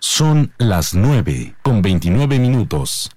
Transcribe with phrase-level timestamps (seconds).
[0.00, 3.10] Son las 9 con 29 minutos.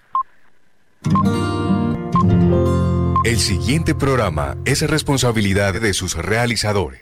[3.23, 7.01] El siguiente programa es responsabilidad de sus realizadores.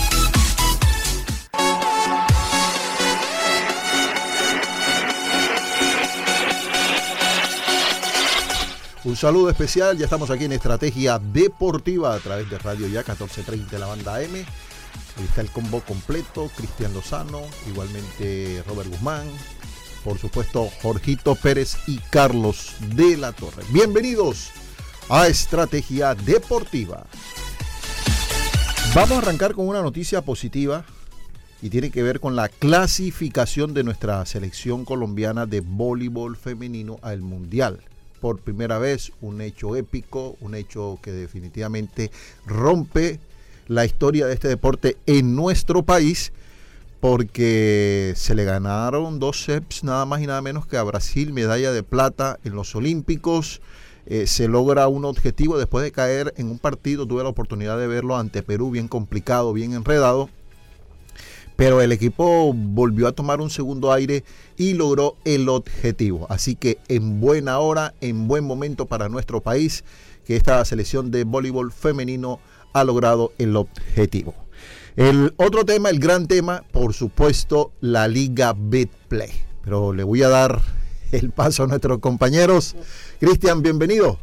[9.11, 13.77] Un saludo especial, ya estamos aquí en Estrategia Deportiva a través de Radio Ya 1430
[13.77, 14.39] la banda M.
[14.39, 19.27] Ahí está el combo completo, Cristian Lozano, igualmente Robert Guzmán,
[20.05, 23.65] por supuesto Jorgito Pérez y Carlos de la Torre.
[23.73, 24.51] Bienvenidos
[25.09, 27.05] a Estrategia Deportiva.
[28.95, 30.85] Vamos a arrancar con una noticia positiva
[31.61, 37.19] y tiene que ver con la clasificación de nuestra selección colombiana de voleibol femenino al
[37.19, 37.81] Mundial
[38.21, 42.11] por primera vez, un hecho épico, un hecho que definitivamente
[42.45, 43.19] rompe
[43.67, 46.31] la historia de este deporte en nuestro país,
[46.99, 51.71] porque se le ganaron dos sets nada más y nada menos que a Brasil, medalla
[51.71, 53.59] de plata en los Olímpicos.
[54.05, 57.87] Eh, se logra un objetivo después de caer en un partido, tuve la oportunidad de
[57.87, 60.29] verlo ante Perú, bien complicado, bien enredado,
[61.61, 64.23] pero el equipo volvió a tomar un segundo aire
[64.57, 66.25] y logró el objetivo.
[66.27, 69.83] Así que en buena hora, en buen momento para nuestro país,
[70.25, 72.39] que esta selección de voleibol femenino
[72.73, 74.33] ha logrado el objetivo.
[74.95, 79.29] El otro tema, el gran tema, por supuesto, la Liga Betplay.
[79.63, 80.63] Pero le voy a dar
[81.11, 82.75] el paso a nuestros compañeros.
[83.19, 84.17] Cristian, bienvenido.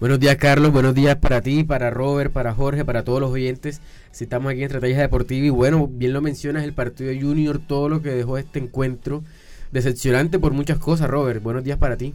[0.00, 0.70] Buenos días, Carlos.
[0.70, 3.80] Buenos días para ti, para Robert, para Jorge, para todos los oyentes.
[4.12, 7.88] Si estamos aquí en Estrategia Deportiva y bueno, bien lo mencionas, el partido Junior, todo
[7.88, 9.24] lo que dejó este encuentro.
[9.72, 11.42] Decepcionante por muchas cosas, Robert.
[11.42, 12.14] Buenos días para ti.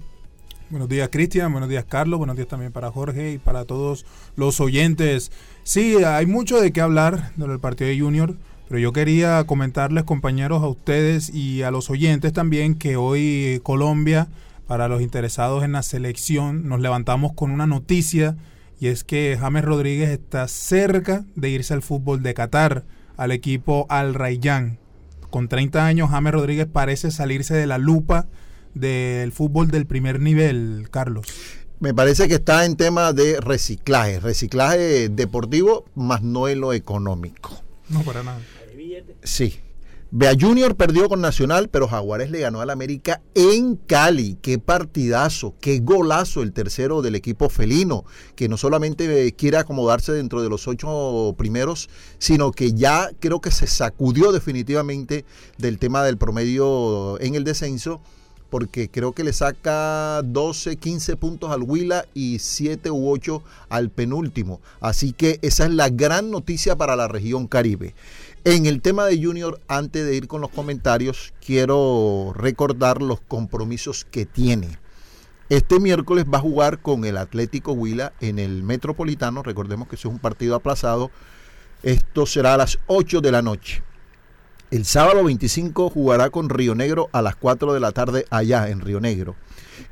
[0.69, 1.51] Buenos días, Cristian.
[1.51, 2.19] Buenos días, Carlos.
[2.19, 4.05] Buenos días también para Jorge y para todos
[4.37, 5.33] los oyentes.
[5.63, 8.37] Sí, hay mucho de qué hablar del partido de Junior,
[8.69, 14.29] pero yo quería comentarles, compañeros, a ustedes y a los oyentes también que hoy Colombia
[14.67, 18.37] para los interesados en la selección, nos levantamos con una noticia
[18.79, 22.85] y es que James Rodríguez está cerca de irse al fútbol de Qatar,
[23.17, 24.79] al equipo Al Rayyan.
[25.29, 28.27] Con 30 años, James Rodríguez parece salirse de la lupa
[28.73, 31.27] del fútbol del primer nivel, Carlos.
[31.79, 37.61] Me parece que está en tema de reciclaje, reciclaje deportivo, más no en lo económico.
[37.89, 38.39] No, para nada.
[39.23, 39.59] Sí,
[40.15, 44.37] Vea Junior perdió con Nacional, pero Jaguares le ganó al América en Cali.
[44.43, 50.43] Qué partidazo, qué golazo el tercero del equipo felino, que no solamente quiere acomodarse dentro
[50.43, 55.25] de los ocho primeros, sino que ya creo que se sacudió definitivamente
[55.57, 57.99] del tema del promedio en el descenso
[58.51, 63.89] porque creo que le saca 12, 15 puntos al Huila y 7 u 8 al
[63.89, 64.61] penúltimo.
[64.79, 67.95] Así que esa es la gran noticia para la región Caribe.
[68.45, 74.03] En el tema de Junior, antes de ir con los comentarios, quiero recordar los compromisos
[74.03, 74.79] que tiene.
[75.47, 79.43] Este miércoles va a jugar con el Atlético Huila en el Metropolitano.
[79.43, 81.09] Recordemos que eso es un partido aplazado.
[81.83, 83.81] Esto será a las 8 de la noche.
[84.71, 88.81] El sábado 25 jugará con Río Negro a las 4 de la tarde allá en
[88.81, 89.37] Río Negro.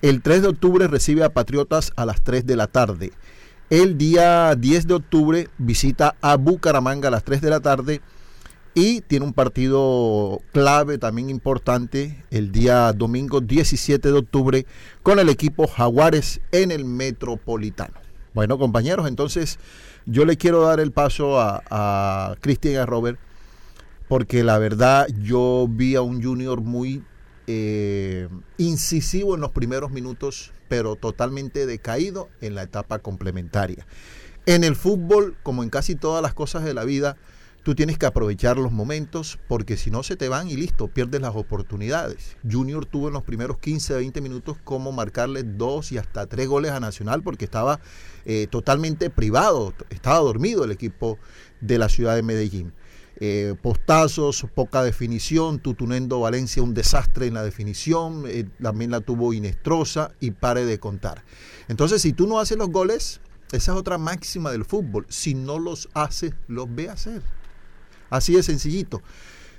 [0.01, 3.13] El 3 de octubre recibe a Patriotas a las 3 de la tarde.
[3.69, 8.01] El día 10 de octubre visita a Bucaramanga a las 3 de la tarde
[8.74, 14.66] y tiene un partido clave también importante el día domingo 17 de octubre
[15.04, 17.96] con el equipo Jaguares en el Metropolitano.
[18.34, 19.59] Bueno compañeros, entonces
[20.06, 23.20] yo le quiero dar el paso a, Cristian y a Robert
[24.08, 27.03] porque la verdad yo vi a un junior muy
[27.48, 33.85] eh, incisivo en los primeros minutos, pero totalmente decaído en la etapa complementaria.
[34.46, 37.17] En el fútbol, como en casi todas las cosas de la vida,
[37.63, 41.22] Tú tienes que aprovechar los momentos porque si no se te van y listo, pierdes
[41.22, 42.35] las oportunidades.
[42.49, 46.72] Junior tuvo en los primeros 15, 20 minutos como marcarle dos y hasta tres goles
[46.72, 47.79] a Nacional porque estaba
[48.25, 51.19] eh, totalmente privado, estaba dormido el equipo
[51.59, 52.73] de la ciudad de Medellín.
[53.17, 59.34] Eh, postazos, poca definición, Tutunendo Valencia un desastre en la definición, eh, también la tuvo
[59.34, 61.23] Inestrosa y pare de contar.
[61.67, 63.22] Entonces, si tú no haces los goles,
[63.52, 67.22] esa es otra máxima del fútbol, si no los haces, los ve hacer.
[68.11, 69.02] Así de sencillito.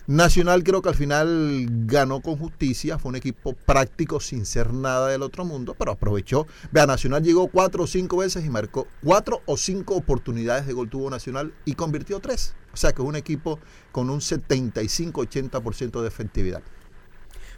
[0.08, 5.08] Nacional creo que al final ganó con justicia, fue un equipo práctico sin ser nada
[5.08, 6.46] del otro mundo, pero aprovechó.
[6.72, 10.90] Vea, Nacional llegó cuatro o cinco veces y marcó cuatro o cinco oportunidades de gol
[10.90, 12.54] tuvo Nacional y convirtió tres.
[12.72, 13.60] O sea que es un equipo
[13.92, 16.62] con un 75-80% de efectividad.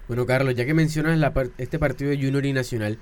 [0.07, 1.19] Bueno, Carlos, ya que mencionas
[1.57, 2.99] este partido de Junior y Nacional,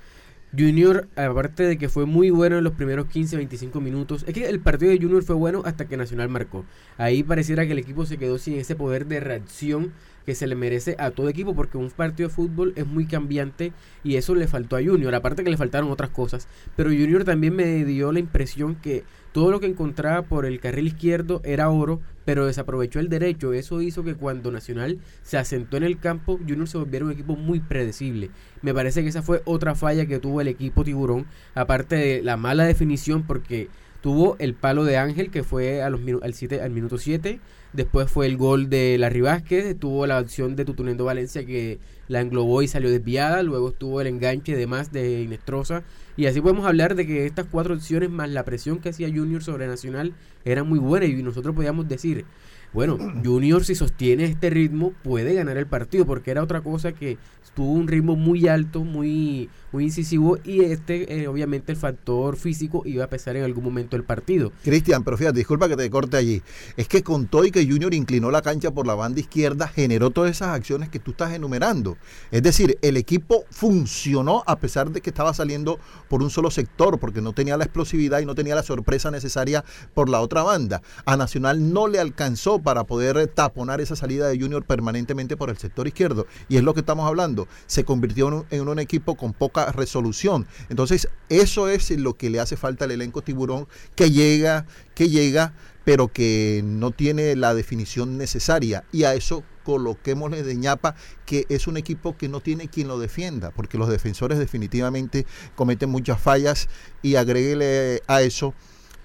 [0.56, 4.46] Junior, aparte de que fue muy bueno en los primeros 15, 25 minutos, es que
[4.46, 6.66] el partido de Junior fue bueno hasta que Nacional marcó.
[6.98, 9.92] Ahí pareciera que el equipo se quedó sin ese poder de reacción
[10.24, 13.72] que se le merece a todo equipo porque un partido de fútbol es muy cambiante
[14.04, 17.54] y eso le faltó a Junior, aparte que le faltaron otras cosas, pero Junior también
[17.54, 22.00] me dio la impresión que todo lo que encontraba por el carril izquierdo era oro,
[22.26, 23.54] pero desaprovechó el derecho.
[23.54, 27.34] Eso hizo que cuando Nacional se asentó en el campo, Junior se volviera un equipo
[27.34, 28.30] muy predecible.
[28.60, 32.36] Me parece que esa fue otra falla que tuvo el equipo Tiburón, aparte de la
[32.36, 33.68] mala definición, porque
[34.02, 37.40] tuvo el palo de Ángel que fue a los al, siete, al minuto 7
[37.72, 42.20] Después fue el gol de Larry Vázquez, tuvo la acción de Tutunendo Valencia que la
[42.20, 45.82] englobó y salió desviada, luego estuvo el enganche de más de Inestrosa.
[46.18, 49.42] Y así podemos hablar de que estas cuatro opciones más la presión que hacía Junior
[49.42, 50.12] sobre Nacional
[50.44, 52.26] eran muy buenas y nosotros podíamos decir,
[52.72, 57.18] bueno, Junior si sostiene este ritmo puede ganar el partido porque era otra cosa que
[57.54, 62.82] tuvo un ritmo muy alto, muy, muy incisivo y este, eh, obviamente, el factor físico
[62.84, 64.52] iba a pesar en algún momento el partido.
[64.62, 66.42] Cristian, pero fíjate, disculpa que te corte allí.
[66.76, 70.10] Es que con todo y que Junior inclinó la cancha por la banda izquierda, generó
[70.10, 71.96] todas esas acciones que tú estás enumerando.
[72.30, 75.78] Es decir, el equipo funcionó a pesar de que estaba saliendo
[76.08, 79.64] por un solo sector, porque no tenía la explosividad y no tenía la sorpresa necesaria
[79.94, 80.82] por la otra banda.
[81.04, 85.58] A Nacional no le alcanzó para poder taponar esa salida de Junior permanentemente por el
[85.58, 86.26] sector izquierdo.
[86.48, 90.46] Y es lo que estamos hablando se convirtió en un, equipo con poca resolución.
[90.68, 95.54] Entonces, eso es lo que le hace falta al elenco tiburón, que llega, que llega,
[95.84, 98.84] pero que no tiene la definición necesaria.
[98.92, 102.98] Y a eso coloquémosle de ñapa que es un equipo que no tiene quien lo
[102.98, 106.68] defienda, porque los defensores definitivamente cometen muchas fallas
[107.02, 108.54] y agréguele a eso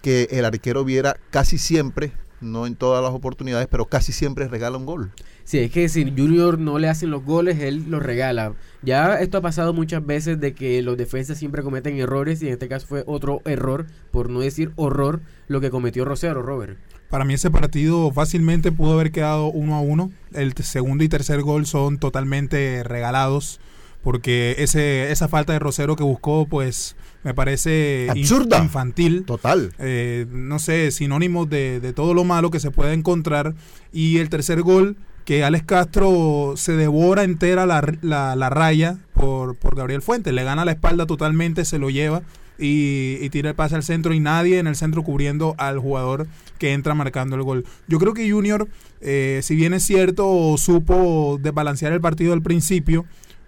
[0.02, 4.78] que el arquero viera casi siempre, no en todas las oportunidades, pero casi siempre regala
[4.78, 5.12] un gol.
[5.44, 8.54] Sí, es que si Junior no le hacen los goles, él los regala.
[8.82, 12.54] Ya esto ha pasado muchas veces de que los defensas siempre cometen errores y en
[12.54, 16.78] este caso fue otro error, por no decir horror, lo que cometió Rosero, Robert.
[17.10, 20.12] Para mí ese partido fácilmente pudo haber quedado uno a uno.
[20.34, 23.62] El segundo y tercer gol son totalmente regalados
[24.08, 26.96] porque ese esa falta de Rosero que buscó pues
[27.26, 28.58] me parece Absurda.
[28.64, 29.26] infantil.
[29.26, 29.74] Total.
[29.80, 33.54] Eh, no sé, sinónimos de, de todo lo malo que se puede encontrar.
[33.92, 34.96] Y el tercer gol
[35.26, 40.34] que Alex Castro se devora entera la, la, raya por, por, Gabriel Fuentes.
[40.34, 42.22] Le gana la espalda totalmente, se lo lleva
[42.58, 46.28] y, tira el pase al centro y nadie en el centro cubriendo al jugador
[46.60, 47.66] que entra marcando el gol.
[47.90, 48.70] Yo creo que Junior,
[49.02, 53.06] eh, si bien es cierto, supo desbalancear el partido al principio,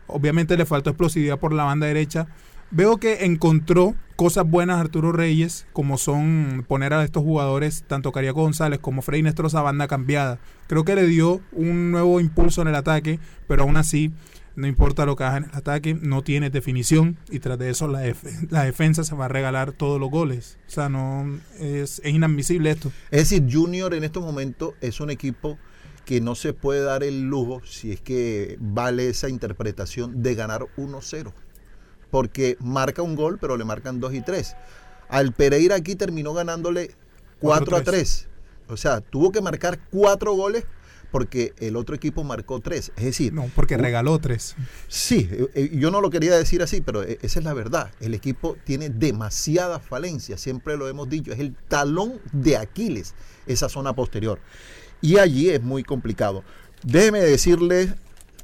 [0.09, 2.27] obviamente le faltó explosividad por la banda derecha.
[2.71, 8.41] Veo que encontró cosas buenas Arturo Reyes, como son poner a estos jugadores, tanto Cariaco
[8.41, 10.39] González como Frey Nestroza, banda cambiada.
[10.67, 14.11] Creo que le dio un nuevo impulso en el ataque, pero aún así,
[14.55, 17.87] no importa lo que haga en el ataque, no tiene definición y tras de eso
[17.87, 18.01] la,
[18.49, 20.59] la defensa se va a regalar todos los goles.
[20.67, 22.91] O sea, no es, es inadmisible esto.
[23.09, 25.57] Es decir, Junior en estos momentos es un equipo
[26.09, 30.65] que no se puede dar el lujo, si es que vale esa interpretación, de ganar
[30.75, 31.31] 1-0
[32.09, 34.55] porque marca un gol, pero le marcan dos y tres.
[35.07, 36.95] Al Pereira aquí terminó ganándole
[37.41, 38.27] 4 a 3.
[38.69, 40.65] O sea, tuvo que marcar cuatro goles
[41.11, 42.91] porque el otro equipo marcó tres.
[42.97, 44.55] Es decir, no, porque regaló tres.
[44.87, 47.91] Sí, eh, eh, yo no lo quería decir así, pero eh, esa es la verdad.
[47.99, 53.13] El equipo tiene demasiadas falencias, siempre lo hemos dicho, es el talón de Aquiles,
[53.45, 54.39] esa zona posterior.
[55.01, 56.43] Y allí es muy complicado.
[56.83, 57.93] Déjeme decirle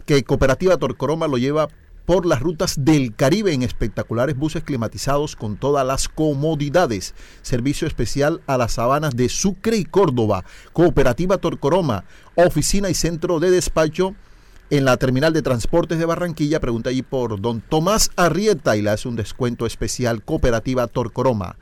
[0.06, 1.68] que Cooperativa Torcoroma lo lleva
[2.06, 7.16] por las rutas del Caribe en espectaculares buses climatizados con todas las comodidades.
[7.42, 10.46] Servicio especial a las sabanas de Sucre y Córdoba.
[10.72, 12.06] Cooperativa Torcoroma.
[12.36, 14.16] Oficina y centro de despacho
[14.70, 16.60] en la terminal de transportes de Barranquilla.
[16.60, 20.24] Pregunta allí por don Tomás Arrieta y le hace un descuento especial.
[20.24, 21.58] Cooperativa Torcoroma.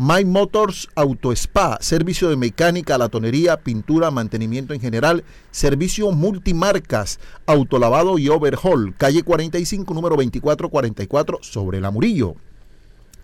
[0.00, 8.16] My Motors Auto Spa, servicio de mecánica, latonería, pintura, mantenimiento en general, servicio multimarcas, autolavado
[8.16, 12.36] y overhaul, calle 45, número 2444, sobre la Murillo.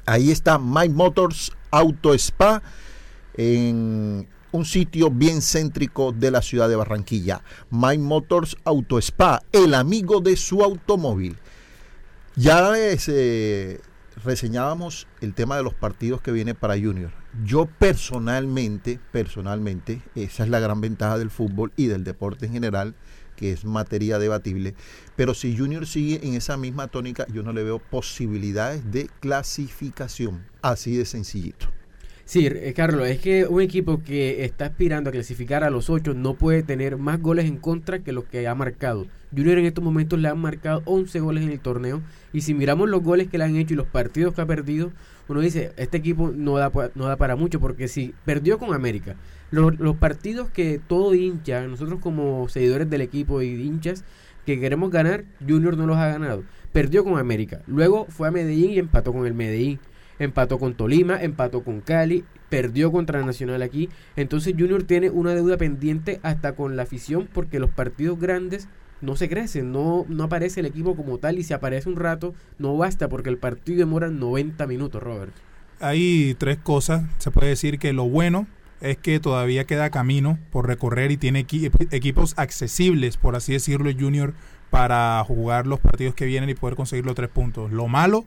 [0.05, 2.61] Ahí está My Motors Auto Spa
[3.37, 7.43] en un sitio bien céntrico de la ciudad de Barranquilla.
[7.71, 11.37] My Motors Auto Spa, el amigo de su automóvil.
[12.35, 13.09] Ya es,
[14.23, 17.13] reseñábamos el tema de los partidos que viene para Junior.
[17.45, 22.95] Yo personalmente, personalmente, esa es la gran ventaja del fútbol y del deporte en general,
[23.37, 24.75] que es materia debatible.
[25.17, 30.45] Pero si Junior sigue en esa misma tónica, yo no le veo posibilidades de clasificación.
[30.63, 31.67] Así de sencillito.
[32.27, 36.15] Sí, eh, Carlos, es que un equipo que está aspirando a clasificar a los ocho
[36.15, 39.07] no puede tener más goles en contra que los que ha marcado.
[39.37, 42.01] Junior en estos momentos le han marcado 11 goles en el torneo
[42.33, 44.91] y si miramos los goles que le han hecho y los partidos que ha perdido,
[45.29, 49.17] uno dice, este equipo no da, no da para mucho porque si perdió con América,
[49.51, 54.03] los partidos que todo hincha, nosotros como seguidores del equipo y hinchas
[54.47, 56.43] que queremos ganar, Junior no los ha ganado.
[56.73, 59.79] Perdió con América, luego fue a Medellín y empató con el Medellín
[60.19, 63.89] empató con Tolima, empató con Cali, perdió contra Nacional aquí.
[64.17, 68.69] Entonces Junior tiene una deuda pendiente hasta con la afición porque los partidos grandes
[69.01, 72.35] no se crecen, no, no aparece el equipo como tal y si aparece un rato
[72.59, 75.33] no basta porque el partido demora 90 minutos, Robert.
[75.81, 77.05] Hay tres cosas.
[77.19, 78.47] Se puede decir que lo bueno
[78.81, 81.47] es que todavía queda camino por recorrer y tiene
[81.91, 84.35] equipos accesibles, por así decirlo, Junior
[84.75, 87.71] para jugar los partidos que vienen y poder conseguir los tres puntos.
[87.71, 88.25] Lo malo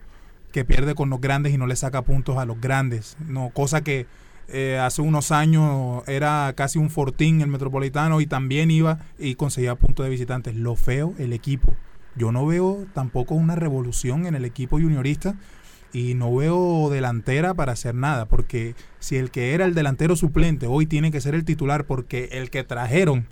[0.58, 3.16] que pierde con los grandes y no le saca puntos a los grandes.
[3.20, 4.08] No, cosa que
[4.48, 9.76] eh, hace unos años era casi un fortín el Metropolitano y también iba y conseguía
[9.76, 10.56] puntos de visitantes.
[10.56, 11.76] Lo feo, el equipo.
[12.16, 15.36] Yo no veo tampoco una revolución en el equipo juniorista
[15.94, 20.66] y no veo delantera para hacer nada, porque si el que era el delantero suplente
[20.66, 23.28] hoy tiene que ser el titular porque el que trajeron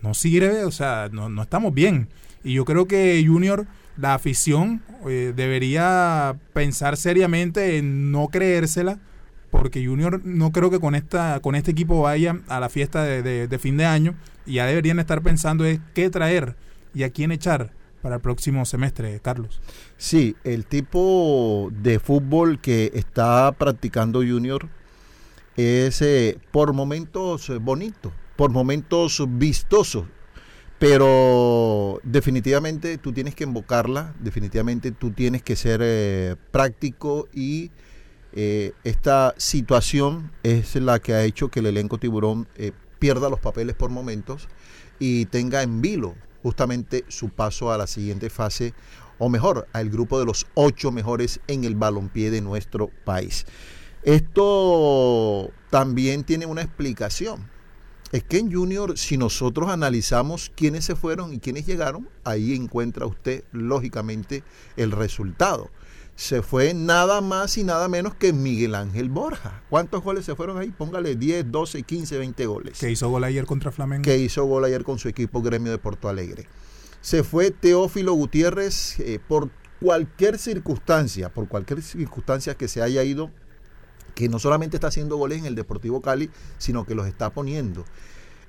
[0.00, 2.08] no sirve, o sea, no, no estamos bien.
[2.42, 8.98] Y yo creo que Junior la afición eh, debería pensar seriamente en no creérsela,
[9.50, 13.58] porque Junior no creo que con esta con este equipo vaya a la fiesta de,
[13.58, 14.14] fin de año
[14.46, 16.56] y ya deberían estar pensando en qué traer
[16.94, 19.60] y a quién echar para el próximo semestre, Carlos.
[19.96, 24.68] Sí, el tipo de fútbol que está practicando Junior
[25.56, 30.08] es eh, por momentos bonito, por momentos vistoso
[30.82, 37.70] pero definitivamente tú tienes que invocarla, definitivamente tú tienes que ser eh, práctico y
[38.32, 43.38] eh, esta situación es la que ha hecho que el elenco tiburón eh, pierda los
[43.38, 44.48] papeles por momentos
[44.98, 48.74] y tenga en vilo justamente su paso a la siguiente fase
[49.20, 53.46] o mejor, al grupo de los ocho mejores en el balompié de nuestro país.
[54.02, 57.52] Esto también tiene una explicación
[58.12, 63.06] es que en Junior, si nosotros analizamos quiénes se fueron y quiénes llegaron, ahí encuentra
[63.06, 64.44] usted lógicamente
[64.76, 65.70] el resultado.
[66.14, 69.62] Se fue nada más y nada menos que Miguel Ángel Borja.
[69.70, 70.70] ¿Cuántos goles se fueron ahí?
[70.70, 72.78] Póngale 10, 12, 15, 20 goles.
[72.78, 74.04] Que hizo gol ayer contra Flamengo.
[74.04, 76.46] Que hizo gol ayer con su equipo Gremio de Porto Alegre.
[77.00, 79.50] Se fue Teófilo Gutiérrez eh, por
[79.80, 83.30] cualquier circunstancia, por cualquier circunstancia que se haya ido
[84.14, 87.84] que no solamente está haciendo goles en el Deportivo Cali, sino que los está poniendo.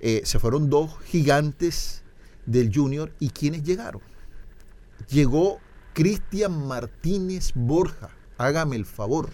[0.01, 2.03] Eh, se fueron dos gigantes
[2.46, 4.01] del Junior y ¿quiénes llegaron?
[5.10, 5.60] Llegó
[5.93, 9.29] Cristian Martínez Borja, hágame el favor.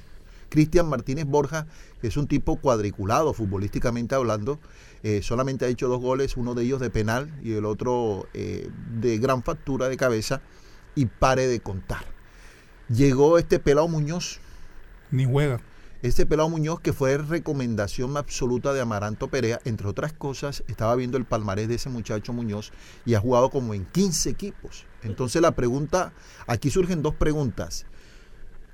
[0.50, 1.68] Cristian Martínez Borja
[2.02, 4.60] es un tipo cuadriculado futbolísticamente hablando,
[5.04, 8.70] eh, solamente ha hecho dos goles, uno de ellos de penal y el otro eh,
[9.00, 10.42] de gran factura de cabeza
[10.96, 12.04] y pare de contar.
[12.90, 14.40] Llegó este pelado Muñoz.
[15.12, 15.62] Ni juega.
[16.02, 21.18] Este pelado Muñoz, que fue recomendación absoluta de Amaranto Perea, entre otras cosas, estaba viendo
[21.18, 22.72] el palmarés de ese muchacho Muñoz
[23.06, 24.86] y ha jugado como en 15 equipos.
[25.04, 26.14] Entonces la pregunta,
[26.48, 27.86] aquí surgen dos preguntas.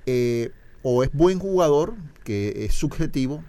[0.06, 0.52] Eh,
[0.82, 3.42] o es buen jugador, que es subjetivo,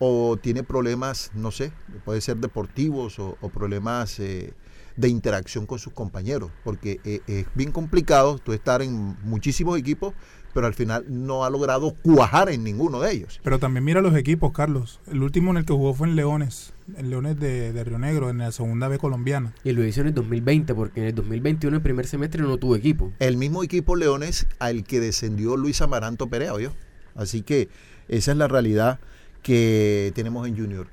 [0.00, 1.72] o tiene problemas, no sé,
[2.04, 4.52] puede ser deportivos o, problemas eh,
[4.96, 10.12] de interacción con sus compañeros, porque eh, es bien complicado tú estar en muchísimos equipos,
[10.56, 13.40] pero al final no ha logrado cuajar en ninguno de ellos.
[13.42, 15.00] Pero también mira los equipos, Carlos.
[15.06, 18.38] El último en el que jugó fue en Leones, en Leones de, Río Negro, en
[18.38, 19.52] la segunda B colombiana.
[19.64, 22.74] Y lo hizo en el 2020, porque en el 2021, el primer semestre, no tuvo
[22.74, 23.12] equipo.
[23.18, 26.72] El mismo equipo Leones al que descendió Luis Amaranto Perea, ¿oyó?
[27.14, 27.68] Así que
[28.08, 28.98] esa es la realidad
[29.42, 30.86] que tenemos en Junior.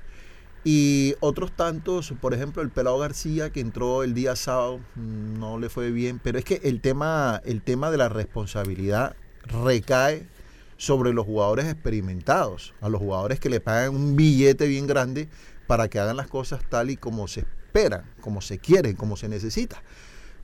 [0.62, 5.58] Y otros tantos, por ejemplo, el Pelado García que entró el día sábado, mm, no
[5.58, 10.26] le fue bien, pero es que el tema, el tema de la responsabilidad recae
[10.76, 15.28] sobre los jugadores experimentados, a los jugadores que le pagan un billete bien grande
[15.66, 19.28] para que hagan las cosas tal y como se esperan, como se quieren, como se
[19.28, 19.82] necesita.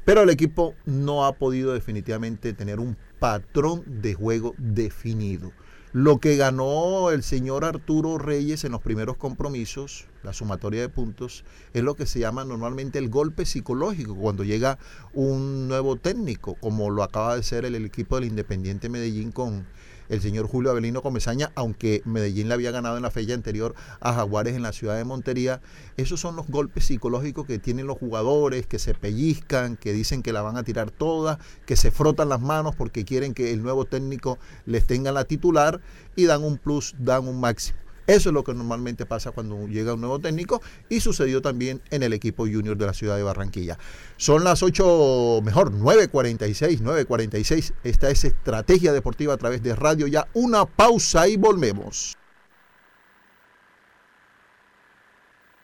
[0.05, 5.53] Pero el equipo no ha podido definitivamente tener un patrón de juego definido.
[5.93, 11.45] Lo que ganó el señor Arturo Reyes en los primeros compromisos, la sumatoria de puntos,
[11.75, 14.79] es lo que se llama normalmente el golpe psicológico cuando llega
[15.15, 19.67] un nuevo técnico, como lo acaba de ser el, el equipo del Independiente Medellín con
[20.11, 24.13] el señor Julio Avelino Comesaña, aunque Medellín le había ganado en la fecha anterior a
[24.13, 25.63] Jaguares en la ciudad de Montería.
[25.97, 30.33] Esos son los golpes psicológicos que tienen los jugadores, que se pellizcan, que dicen que
[30.33, 33.87] la van a tirar todas, que se frotan las manos porque quieren que el nuevo
[33.87, 35.81] técnico les tenga la titular
[36.17, 37.79] y dan un plus, dan un máximo.
[38.07, 42.03] Eso es lo que normalmente pasa cuando llega un nuevo técnico y sucedió también en
[42.03, 43.79] el equipo junior de la ciudad de Barranquilla.
[44.17, 47.73] Son las 8, mejor, 9.46, 9.46.
[47.85, 50.29] Esta es Estrategia Deportiva a través de Radio Ya.
[50.35, 52.20] Una pausa y volvemos.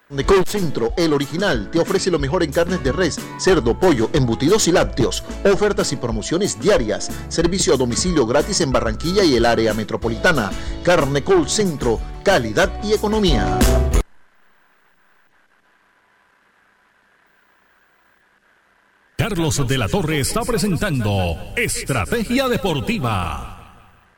[0.09, 4.69] Nicole Centro, el original, te ofrece lo mejor en carnes de res, cerdo, pollo, embutidos
[4.69, 5.25] y lácteos.
[5.45, 7.11] Ofertas y promociones diarias.
[7.29, 10.53] Servicio a domicilio gratis en Barranquilla y el área metropolitana.
[10.85, 13.59] Carne Col Centro, calidad y economía.
[19.19, 23.56] Carlos de la Torre está presentando Estrategia Deportiva.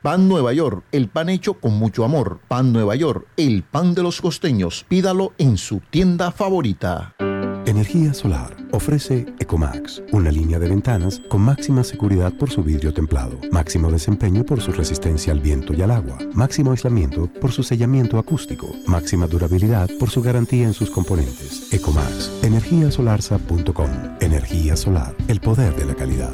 [0.01, 2.39] Pan Nueva York, el pan hecho con mucho amor.
[2.47, 4.85] Pan Nueva York, el pan de los costeños.
[4.87, 7.15] Pídalo en su tienda favorita.
[7.65, 13.37] Energía Solar ofrece Ecomax, una línea de ventanas con máxima seguridad por su vidrio templado,
[13.51, 18.17] máximo desempeño por su resistencia al viento y al agua, máximo aislamiento por su sellamiento
[18.17, 21.73] acústico, máxima durabilidad por su garantía en sus componentes.
[21.73, 23.89] Ecomax, energiasolarsa.com.
[24.21, 26.33] Energía solar, el poder de la calidad.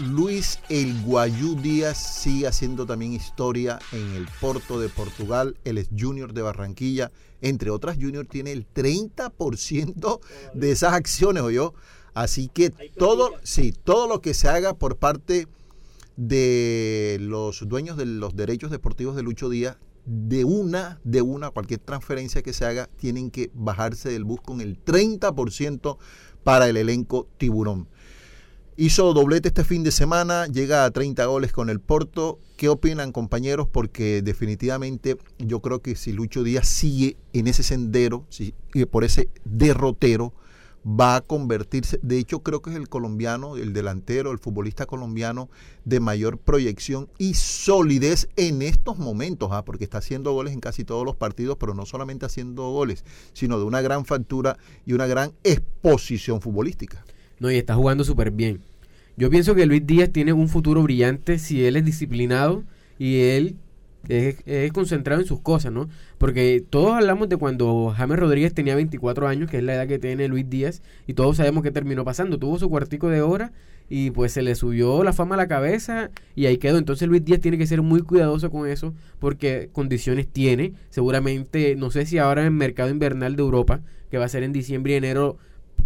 [0.00, 5.56] Luis El Guayú Díaz sigue haciendo también historia en el Porto de Portugal.
[5.64, 7.12] Él es junior de Barranquilla.
[7.40, 10.20] Entre otras, Junior tiene el 30%
[10.52, 11.74] de esas acciones, yo.
[12.12, 15.46] Así que todo, sí, todo lo que se haga por parte
[16.16, 19.76] de los dueños de los derechos deportivos de Lucho Díaz,
[20.06, 24.60] de una, de una, cualquier transferencia que se haga, tienen que bajarse del bus con
[24.60, 25.98] el 30%
[26.42, 27.88] para el elenco tiburón.
[28.76, 32.40] Hizo doblete este fin de semana, llega a 30 goles con el Porto.
[32.56, 33.68] ¿Qué opinan compañeros?
[33.70, 38.52] Porque definitivamente yo creo que si Lucho Díaz sigue en ese sendero, si,
[38.90, 40.32] por ese derrotero,
[40.84, 45.48] va a convertirse, de hecho creo que es el colombiano, el delantero, el futbolista colombiano
[45.84, 49.64] de mayor proyección y solidez en estos momentos, ¿ah?
[49.64, 53.56] porque está haciendo goles en casi todos los partidos, pero no solamente haciendo goles, sino
[53.56, 57.04] de una gran factura y una gran exposición futbolística.
[57.44, 58.62] No, y está jugando súper bien.
[59.18, 62.64] Yo pienso que Luis Díaz tiene un futuro brillante si él es disciplinado
[62.98, 63.56] y él
[64.08, 65.90] es, es, concentrado en sus cosas, ¿no?
[66.16, 69.98] Porque todos hablamos de cuando James Rodríguez tenía 24 años, que es la edad que
[69.98, 72.38] tiene Luis Díaz, y todos sabemos qué terminó pasando.
[72.38, 73.52] Tuvo su cuartico de hora
[73.90, 76.78] y pues se le subió la fama a la cabeza y ahí quedó.
[76.78, 80.72] Entonces Luis Díaz tiene que ser muy cuidadoso con eso porque condiciones tiene.
[80.88, 84.44] Seguramente, no sé si ahora en el mercado invernal de Europa, que va a ser
[84.44, 85.36] en diciembre y enero,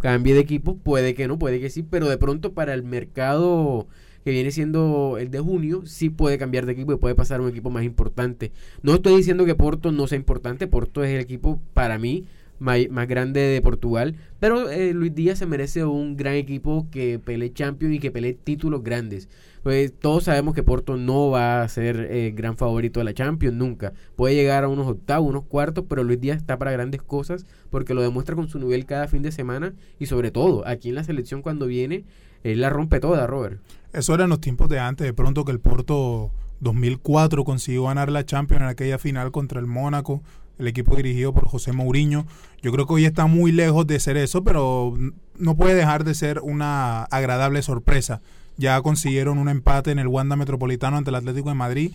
[0.00, 3.86] cambie de equipo, puede que no, puede que sí, pero de pronto para el mercado
[4.24, 7.42] que viene siendo el de junio, sí puede cambiar de equipo y puede pasar a
[7.42, 8.52] un equipo más importante.
[8.82, 12.26] No estoy diciendo que Porto no sea importante, Porto es el equipo para mí
[12.58, 14.16] más grande de Portugal.
[14.40, 18.34] Pero eh, Luis Díaz se merece un gran equipo que pelee Champions y que pelee
[18.34, 19.28] títulos grandes.
[19.62, 23.56] Pues todos sabemos que Porto no va a ser eh, gran favorito de la Champions
[23.56, 23.92] nunca.
[24.16, 27.94] Puede llegar a unos octavos, unos cuartos, pero Luis Díaz está para grandes cosas porque
[27.94, 31.04] lo demuestra con su nivel cada fin de semana y sobre todo aquí en la
[31.04, 32.04] selección cuando viene,
[32.44, 33.60] él la rompe toda, Robert.
[33.92, 38.10] Eso era en los tiempos de antes, de pronto que el Porto 2004 consiguió ganar
[38.10, 40.22] la Champions en aquella final contra el Mónaco,
[40.58, 42.26] el equipo dirigido por José Mourinho.
[42.62, 44.96] Yo creo que hoy está muy lejos de ser eso, pero
[45.36, 48.20] no puede dejar de ser una agradable sorpresa.
[48.56, 51.92] Ya consiguieron un empate en el Wanda Metropolitano ante el Atlético de Madrid.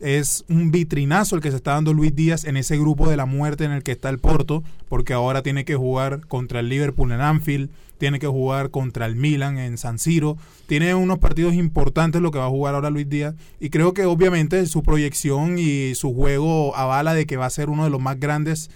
[0.00, 3.26] Es un vitrinazo el que se está dando Luis Díaz en ese grupo de la
[3.26, 7.12] muerte en el que está el Porto, porque ahora tiene que jugar contra el Liverpool
[7.12, 12.20] en Anfield, tiene que jugar contra el Milan en San Siro, tiene unos partidos importantes
[12.20, 15.94] lo que va a jugar ahora Luis Díaz y creo que obviamente su proyección y
[15.94, 18.70] su juego avala de que va a ser uno de los más grandes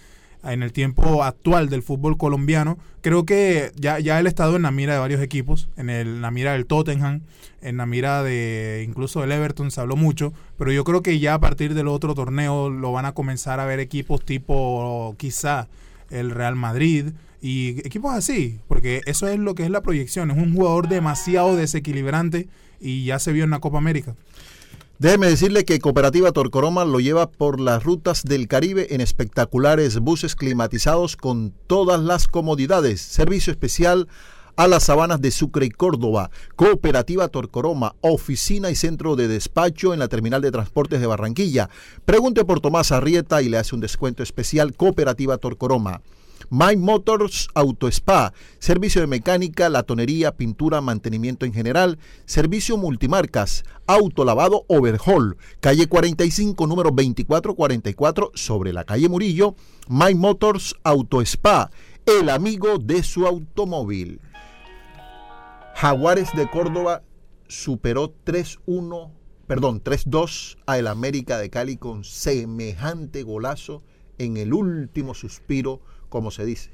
[0.44, 2.79] en el tiempo actual del fútbol colombiano.
[3.01, 6.09] Creo que ya, ya él ha estado en la mira de varios equipos, en, el,
[6.09, 7.22] en la mira del Tottenham,
[7.61, 11.35] en la mira de incluso del Everton, se habló mucho, pero yo creo que ya
[11.35, 15.68] a partir del otro torneo lo van a comenzar a ver equipos tipo quizá
[16.11, 17.07] el Real Madrid
[17.40, 21.57] y equipos así, porque eso es lo que es la proyección, es un jugador demasiado
[21.57, 22.48] desequilibrante
[22.81, 24.14] y ya se vio en la Copa América.
[25.00, 30.34] Déjeme decirle que Cooperativa Torcoroma lo lleva por las rutas del Caribe en espectaculares buses
[30.34, 33.00] climatizados con todas las comodidades.
[33.00, 34.08] Servicio especial
[34.56, 36.32] a las sabanas de Sucre y Córdoba.
[36.56, 41.70] Cooperativa Torcoroma, oficina y centro de despacho en la terminal de transportes de Barranquilla.
[42.04, 44.74] Pregunte por Tomás Arrieta y le hace un descuento especial.
[44.74, 46.00] Cooperativa Torcoroma.
[46.50, 54.64] My Motors Auto Spa, servicio de mecánica, latonería, pintura, mantenimiento en general, servicio multimarcas, autolavado
[54.66, 59.56] overhaul, calle 45, número 2444, sobre la calle Murillo,
[59.88, 61.70] My Motors Auto Spa,
[62.06, 64.22] el amigo de su automóvil.
[65.74, 67.02] Jaguares de Córdoba
[67.46, 69.11] superó 3-1,
[69.46, 73.82] perdón, 3-2 a el América de Cali con semejante golazo
[74.16, 76.71] en el último suspiro como se dice.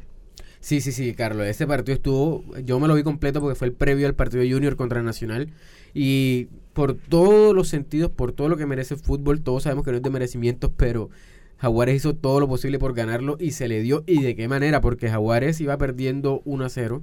[0.61, 1.47] Sí, sí, sí, Carlos.
[1.47, 4.77] Ese partido estuvo, yo me lo vi completo porque fue el previo al partido Junior
[4.77, 5.53] contra Nacional.
[5.92, 9.90] Y por todos los sentidos, por todo lo que merece el fútbol, todos sabemos que
[9.90, 11.11] no es de merecimientos, pero
[11.59, 14.05] Jaguares hizo todo lo posible por ganarlo y se le dio.
[14.07, 14.81] ¿Y de qué manera?
[14.81, 17.03] Porque Jaguares iba perdiendo 1 a 0.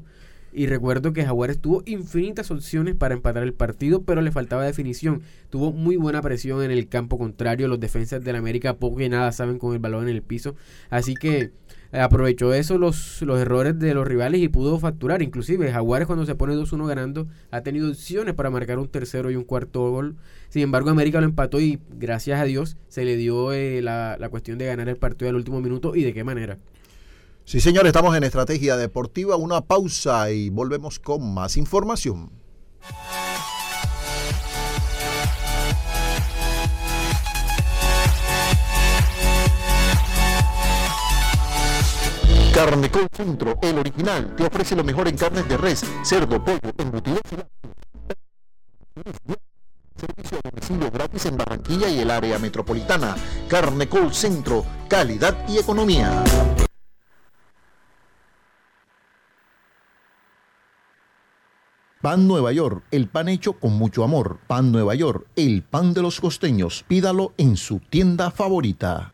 [0.54, 5.22] Y recuerdo que Jaguares tuvo infinitas opciones para empatar el partido, pero le faltaba definición.
[5.50, 7.70] Tuvo muy buena presión en el campo contrario.
[7.70, 10.56] Los defensas del América poco y nada saben con el balón en el piso.
[10.90, 11.52] Así que
[11.92, 15.22] aprovechó eso los, los errores de los rivales y pudo facturar.
[15.22, 19.36] Inclusive Jaguares cuando se pone 2-1 ganando ha tenido opciones para marcar un tercero y
[19.36, 20.16] un cuarto gol.
[20.50, 24.30] Sin embargo América lo empató y gracias a Dios se le dio eh, la, la
[24.30, 26.58] cuestión de ganar el partido al último minuto y de qué manera.
[27.44, 29.36] Sí, señor, estamos en Estrategia Deportiva.
[29.36, 32.30] Una pausa y volvemos con más información.
[42.54, 47.22] Carnecol Centro, el original, te ofrece lo mejor en carnes de res, cerdo, pollo, embutidos
[47.32, 47.36] y
[49.98, 53.16] Servicio a domicilio gratis en Barranquilla y el área metropolitana.
[53.48, 56.24] Carnecol Centro, calidad y economía.
[62.02, 64.40] Pan Nueva York, el pan hecho con mucho amor.
[64.48, 66.84] Pan Nueva York, el pan de los costeños.
[66.88, 69.14] Pídalo en su tienda favorita.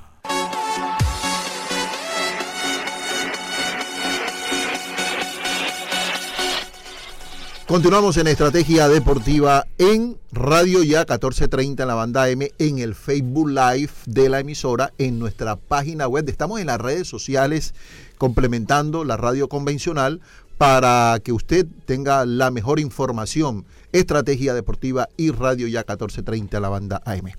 [7.71, 13.47] Continuamos en Estrategia Deportiva en Radio Ya 1430 en la banda M, en el Facebook
[13.47, 16.27] Live de la emisora, en nuestra página web.
[16.27, 17.73] Estamos en las redes sociales
[18.17, 20.19] complementando la radio convencional
[20.57, 23.63] para que usted tenga la mejor información.
[23.93, 27.31] Estrategia Deportiva y Radio Ya 1430 en la banda AM.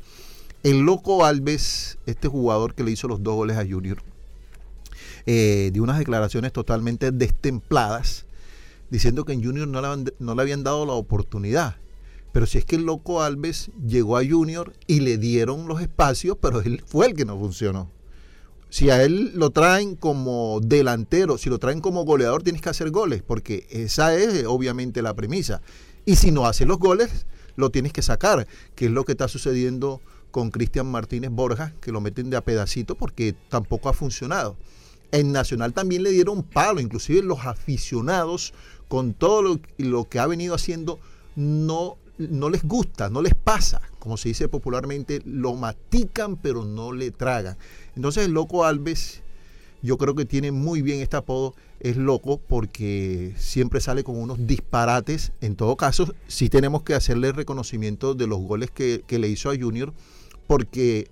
[0.63, 3.99] El Loco Alves, este jugador que le hizo los dos goles a Junior,
[5.27, 8.25] eh, de unas declaraciones totalmente destempladas
[8.93, 11.77] diciendo que en Junior no le, no le habían dado la oportunidad.
[12.31, 16.37] Pero si es que el loco Alves llegó a Junior y le dieron los espacios,
[16.39, 17.91] pero él fue el que no funcionó.
[18.69, 22.91] Si a él lo traen como delantero, si lo traen como goleador, tienes que hacer
[22.91, 25.63] goles, porque esa es obviamente la premisa.
[26.05, 27.25] Y si no hace los goles,
[27.57, 31.93] lo tienes que sacar, que es lo que está sucediendo con Cristian Martínez Borja, que
[31.93, 34.59] lo meten de a pedacito porque tampoco ha funcionado.
[35.13, 38.53] En Nacional también le dieron palo, inclusive los aficionados
[38.89, 40.99] con todo lo, que ha venido haciendo,
[41.37, 46.93] no, no les gusta, no les pasa, como se dice popularmente, lo matican pero no
[46.93, 47.57] le tragan.
[47.95, 49.23] Entonces el loco Alves,
[49.83, 54.47] yo creo que tiene muy bien este apodo, es loco porque siempre sale con unos
[54.47, 55.33] disparates.
[55.41, 59.57] En todo caso, sí tenemos que hacerle reconocimiento de los goles que, le hizo a
[59.59, 59.93] Junior,
[60.47, 61.09] porque,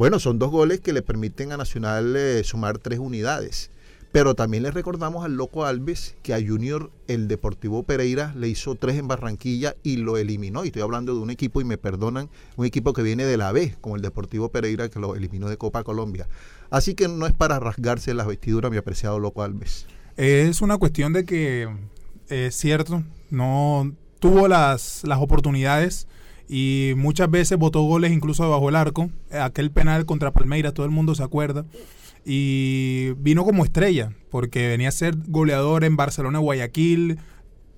[0.00, 3.70] bueno, son dos goles que le permiten a Nacional eh, sumar tres unidades.
[4.12, 8.76] Pero también le recordamos al Loco Alves que a Junior el Deportivo Pereira le hizo
[8.76, 10.64] tres en Barranquilla y lo eliminó.
[10.64, 13.52] Y estoy hablando de un equipo, y me perdonan, un equipo que viene de la
[13.52, 16.26] B, como el Deportivo Pereira que lo eliminó de Copa Colombia.
[16.70, 19.84] Así que no es para rasgarse las vestiduras, mi apreciado Loco Alves.
[20.16, 21.68] Es una cuestión de que
[22.30, 26.06] es cierto, no tuvo las, las oportunidades
[26.52, 29.08] y muchas veces votó goles incluso debajo del arco.
[29.30, 31.64] Aquel penal contra Palmeiras, todo el mundo se acuerda
[32.24, 37.18] y vino como estrella, porque venía a ser goleador en Barcelona, Guayaquil,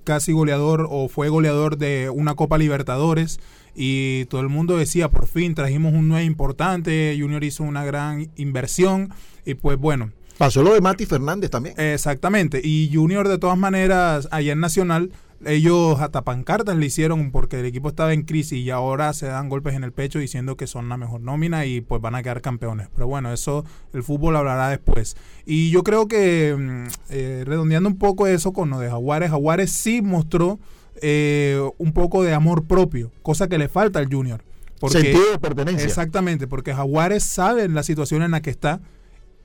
[0.04, 3.40] casi goleador o fue goleador de una Copa Libertadores
[3.74, 8.30] y todo el mundo decía, por fin trajimos un nuevo importante, Junior hizo una gran
[8.36, 9.10] inversión
[9.44, 10.12] y pues bueno.
[10.38, 11.78] Pasó lo de Mati Fernández también.
[11.78, 15.12] Exactamente, y Junior de todas maneras allá en Nacional
[15.46, 19.48] ellos hasta pancartas le hicieron porque el equipo estaba en crisis y ahora se dan
[19.48, 22.40] golpes en el pecho diciendo que son la mejor nómina y pues van a quedar
[22.40, 22.88] campeones.
[22.94, 25.16] Pero bueno, eso el fútbol hablará después.
[25.44, 29.70] Y yo creo que mm, eh, redondeando un poco eso con lo de Jaguares, Jaguares
[29.70, 30.58] sí mostró
[31.00, 34.42] eh, un poco de amor propio, cosa que le falta al Junior.
[34.78, 35.86] Porque, Sentido de pertenencia.
[35.86, 38.80] Exactamente, porque Jaguares sabe la situación en la que está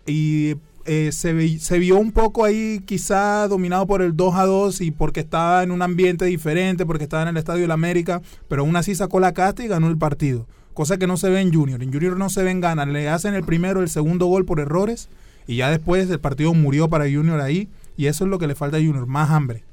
[0.08, 0.56] y
[0.88, 4.92] eh, se, se, vio un poco ahí quizá dominado por el 2 a 2 y
[4.92, 8.62] porque estaba en un ambiente diferente, porque estaba en el Estadio de la América, pero
[8.64, 10.48] aún así sacó la casta y ganó el partido.
[10.74, 11.84] Cosa que no se ve en Junior.
[11.84, 12.88] En Junior no se ven ganas.
[12.88, 15.10] Le hacen el primero, el segundo gol por errores
[15.46, 18.56] y ya después el partido murió para Junior ahí y eso es lo que le
[18.56, 19.64] falta a Junior, más hambre.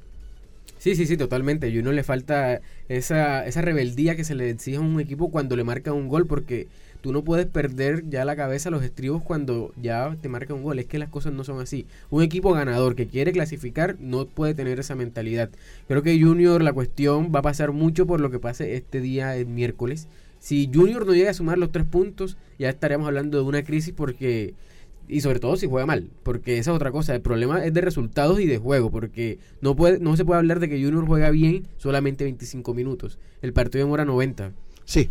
[0.79, 1.67] Sí, sí, sí, totalmente.
[1.67, 5.55] A Junior le falta esa, esa rebeldía que se le exige a un equipo cuando
[5.55, 6.67] le marca un gol porque
[7.05, 10.79] tú no puedes perder ya la cabeza los estribos cuando ya te marca un gol.
[10.79, 11.85] Es que las cosas no son así.
[12.09, 15.51] Un equipo ganador que quiere clasificar no puede tener esa mentalidad.
[15.87, 19.37] Creo que Junior la cuestión va a pasar mucho por lo que pase este día,
[19.37, 20.07] el miércoles.
[20.39, 23.93] Si Junior no llega a sumar los tres puntos, ya estaríamos hablando de una crisis
[23.95, 24.55] porque
[25.07, 27.81] y sobre todo si juega mal, porque esa es otra cosa, el problema es de
[27.81, 31.29] resultados y de juego, porque no puede no se puede hablar de que Junior juega
[31.29, 34.53] bien solamente 25 minutos, el partido demora 90.
[34.85, 35.09] Sí.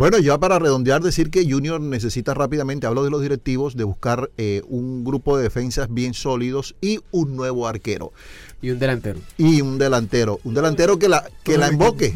[0.00, 4.30] Bueno, ya para redondear, decir que Junior necesita rápidamente, hablo de los directivos, de buscar
[4.38, 8.10] eh, un grupo de defensas bien sólidos y un nuevo arquero.
[8.62, 9.20] Y un delantero.
[9.36, 10.40] Y un delantero.
[10.42, 12.14] Un delantero que la, que la invoque.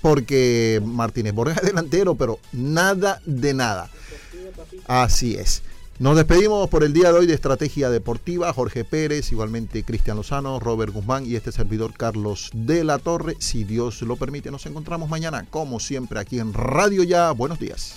[0.00, 3.90] Porque Martínez Borges es delantero, pero nada de nada.
[4.86, 5.64] Así es.
[5.98, 8.52] Nos despedimos por el día de hoy de Estrategia Deportiva.
[8.52, 13.34] Jorge Pérez, igualmente Cristian Lozano, Robert Guzmán y este servidor Carlos de la Torre.
[13.40, 17.32] Si Dios lo permite, nos encontramos mañana, como siempre, aquí en Radio Ya.
[17.32, 17.96] Buenos días.